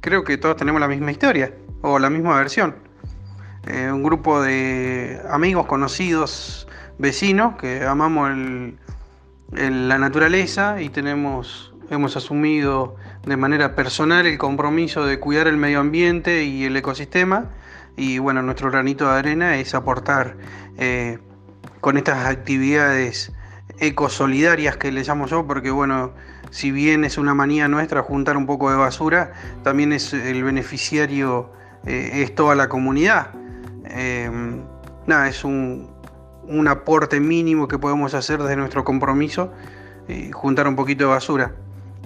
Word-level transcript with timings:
creo 0.00 0.24
que 0.24 0.38
todos 0.38 0.56
tenemos 0.56 0.80
la 0.80 0.88
misma 0.88 1.10
historia 1.10 1.52
o 1.82 1.98
la 1.98 2.10
misma 2.10 2.36
versión. 2.36 2.76
Eh, 3.66 3.90
un 3.90 4.02
grupo 4.02 4.42
de 4.42 5.20
amigos, 5.30 5.66
conocidos, 5.66 6.68
vecinos 6.98 7.56
que 7.56 7.84
amamos 7.84 8.30
la 9.52 9.98
naturaleza 9.98 10.80
y 10.82 10.90
tenemos, 10.90 11.74
hemos 11.90 12.16
asumido 12.16 12.96
de 13.24 13.36
manera 13.36 13.74
personal 13.74 14.26
el 14.26 14.38
compromiso 14.38 15.06
de 15.06 15.18
cuidar 15.18 15.46
el 15.46 15.56
medio 15.56 15.80
ambiente 15.80 16.44
y 16.44 16.64
el 16.64 16.76
ecosistema. 16.76 17.50
Y 17.96 18.18
bueno, 18.18 18.42
nuestro 18.42 18.70
granito 18.70 19.10
de 19.10 19.18
arena 19.18 19.56
es 19.56 19.74
aportar 19.74 20.36
eh, 20.76 21.18
con 21.80 21.96
estas 21.96 22.26
actividades 22.26 23.32
ecosolidarias 23.78 24.76
que 24.76 24.92
le 24.92 25.02
llamo 25.02 25.26
yo, 25.26 25.46
porque 25.46 25.70
bueno, 25.70 26.12
si 26.50 26.70
bien 26.70 27.04
es 27.04 27.18
una 27.18 27.34
manía 27.34 27.68
nuestra 27.68 28.02
juntar 28.02 28.36
un 28.36 28.46
poco 28.46 28.70
de 28.70 28.76
basura, 28.76 29.32
también 29.62 29.92
es 29.92 30.12
el 30.12 30.44
beneficiario, 30.44 31.50
eh, 31.86 32.22
es 32.22 32.34
toda 32.34 32.54
la 32.54 32.68
comunidad. 32.68 33.30
Em, 33.84 34.62
nada, 35.06 35.28
es 35.28 35.44
un, 35.44 35.92
aporte 36.68 37.20
mínimo 37.20 37.68
que 37.68 37.78
podemos 37.78 38.14
hacer 38.14 38.42
desde 38.42 38.56
nuestro 38.56 38.84
compromiso, 38.84 39.52
y 40.08 40.30
juntar 40.30 40.68
un 40.68 40.76
poquito 40.76 41.04
de 41.04 41.10
basura. 41.10 41.52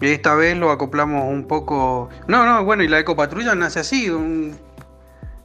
Esta 0.00 0.34
vez 0.34 0.56
lo 0.56 0.70
acoplamos 0.70 1.24
un 1.24 1.46
poco. 1.48 2.08
No, 2.28 2.46
no, 2.46 2.64
bueno, 2.64 2.84
y 2.84 2.88
la 2.88 3.00
ecopatrulla 3.00 3.54
nace 3.56 3.80
así. 3.80 4.10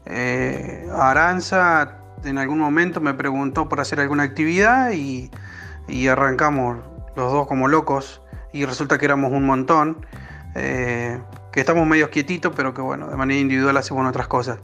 Eh, 0.05 0.87
Aranza 0.95 1.98
en 2.23 2.37
algún 2.37 2.59
momento 2.59 3.01
me 3.01 3.13
preguntó 3.13 3.67
por 3.67 3.79
hacer 3.79 3.99
alguna 3.99 4.23
actividad 4.23 4.91
y 4.91 5.31
y 5.87 6.07
arrancamos 6.07 6.77
los 7.15 7.31
dos 7.31 7.47
como 7.47 7.67
locos 7.67 8.21
y 8.51 8.65
resulta 8.65 8.97
que 8.97 9.05
éramos 9.05 9.31
un 9.31 9.45
montón, 9.45 10.05
eh, 10.55 11.19
que 11.51 11.59
estamos 11.59 11.85
medio 11.87 12.09
quietitos, 12.09 12.53
pero 12.55 12.73
que 12.73 12.81
bueno, 12.81 13.09
de 13.09 13.15
manera 13.15 13.39
individual 13.39 13.75
hacemos 13.77 14.07
otras 14.07 14.27
cosas. 14.27 14.59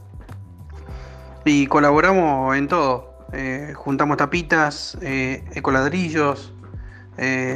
Y 1.46 1.68
colaboramos 1.68 2.56
en 2.56 2.68
todo, 2.68 3.26
eh, 3.34 3.74
juntamos 3.76 4.18
tapitas, 4.18 4.98
eh, 5.02 5.44
ecoladrillos, 5.54 6.54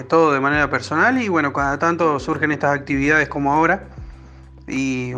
todo 0.09 0.33
de 0.33 0.41
manera 0.41 0.69
personal 0.69 1.21
y 1.21 1.29
bueno, 1.29 1.53
cada 1.53 1.79
tanto 1.79 2.19
surgen 2.19 2.51
estas 2.51 2.75
actividades 2.75 3.29
como 3.29 3.53
ahora 3.53 3.87
y, 4.67 5.13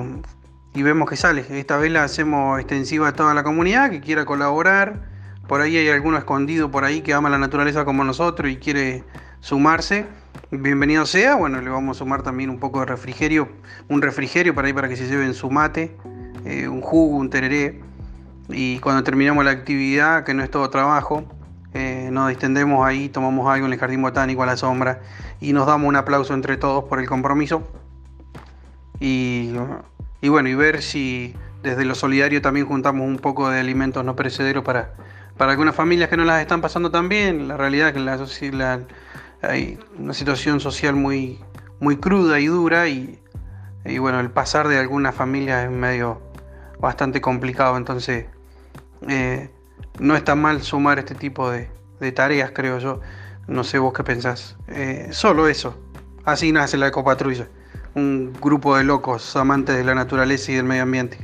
y 0.75 0.83
vemos 0.83 1.09
que 1.09 1.15
sale. 1.15 1.43
Esta 1.49 1.77
vez 1.77 1.91
la 1.91 2.03
hacemos 2.03 2.59
extensiva 2.59 3.07
a 3.07 3.13
toda 3.13 3.33
la 3.33 3.41
comunidad 3.41 3.89
que 3.89 4.01
quiera 4.01 4.23
colaborar 4.23 5.14
por 5.47 5.61
ahí 5.61 5.77
hay 5.77 5.89
alguno 5.89 6.17
escondido 6.17 6.71
por 6.71 6.83
ahí 6.83 7.01
que 7.01 7.13
ama 7.13 7.29
la 7.29 7.37
naturaleza 7.37 7.85
como 7.85 8.03
nosotros 8.03 8.51
y 8.51 8.57
quiere 8.57 9.03
sumarse. 9.39 10.05
Bienvenido 10.51 11.05
sea. 11.05 11.35
Bueno, 11.35 11.61
le 11.61 11.69
vamos 11.69 11.97
a 11.97 11.99
sumar 11.99 12.23
también 12.23 12.49
un 12.49 12.59
poco 12.59 12.79
de 12.79 12.87
refrigerio, 12.87 13.49
un 13.87 14.01
refrigerio 14.01 14.55
para 14.55 14.67
ahí 14.67 14.73
para 14.73 14.89
que 14.89 14.95
se 14.95 15.07
lleven 15.07 15.33
su 15.33 15.49
mate, 15.51 15.95
eh, 16.45 16.67
un 16.67 16.81
jugo, 16.81 17.17
un 17.17 17.29
tereré. 17.29 17.81
Y 18.49 18.79
cuando 18.79 19.03
terminamos 19.03 19.43
la 19.45 19.51
actividad, 19.51 20.23
que 20.23 20.33
no 20.33 20.43
es 20.43 20.49
todo 20.49 20.69
trabajo, 20.69 21.25
eh, 21.73 22.09
nos 22.11 22.29
distendemos 22.29 22.85
ahí, 22.85 23.09
tomamos 23.09 23.47
algo 23.47 23.67
en 23.67 23.73
el 23.73 23.79
jardín 23.79 24.01
botánico 24.01 24.43
a 24.43 24.45
la 24.45 24.57
sombra 24.57 25.01
y 25.41 25.53
nos 25.53 25.67
damos 25.67 25.87
un 25.87 25.95
aplauso 25.95 26.33
entre 26.33 26.57
todos 26.57 26.85
por 26.85 26.99
el 26.99 27.07
compromiso. 27.07 27.67
Y, 28.99 29.53
y 30.21 30.29
bueno, 30.29 30.49
y 30.49 30.55
ver 30.55 30.81
si 30.81 31.35
desde 31.61 31.83
lo 31.85 31.95
solidario 31.95 32.41
también 32.41 32.65
juntamos 32.65 33.07
un 33.07 33.17
poco 33.17 33.49
de 33.49 33.59
alimentos 33.59 34.05
no 34.05 34.15
perecederos 34.15 34.63
para 34.63 34.93
para 35.37 35.51
algunas 35.51 35.75
familias 35.75 36.09
que 36.09 36.17
no 36.17 36.23
las 36.23 36.41
están 36.41 36.61
pasando 36.61 36.91
tan 36.91 37.09
bien, 37.09 37.47
la 37.47 37.57
realidad 37.57 37.89
es 37.89 37.93
que 38.39 38.51
la, 38.51 38.79
hay 39.41 39.77
una 39.97 40.13
situación 40.13 40.59
social 40.59 40.95
muy, 40.95 41.39
muy 41.79 41.97
cruda 41.97 42.39
y 42.39 42.47
dura 42.47 42.87
y, 42.87 43.19
bueno, 43.99 44.19
el 44.19 44.31
pasar 44.31 44.67
de 44.67 44.79
algunas 44.79 45.13
familias 45.13 45.65
es 45.65 45.71
medio 45.71 46.21
bastante 46.79 47.21
complicado, 47.21 47.77
entonces 47.77 48.25
eh, 49.07 49.49
no 49.99 50.15
está 50.15 50.35
mal 50.35 50.61
sumar 50.61 50.99
este 50.99 51.15
tipo 51.15 51.51
de, 51.51 51.69
tareas, 52.13 52.51
creo 52.51 52.79
yo. 52.79 53.01
No 53.47 53.63
sé 53.63 53.77
vos 53.77 53.93
qué 53.93 54.03
pensás. 54.03 54.57
Eh, 54.67 55.09
solo 55.11 55.47
eso. 55.47 55.77
Así 56.23 56.51
nace 56.51 56.77
la 56.77 56.87
ecopatrulla. 56.87 57.47
Un 57.93 58.33
grupo 58.33 58.75
de 58.75 58.83
locos 58.83 59.35
amantes 59.35 59.75
de 59.77 59.83
la 59.83 59.95
naturaleza 59.95 60.51
y 60.51 60.55
del 60.55 60.65
medio 60.65 60.83
ambiente. 60.83 61.19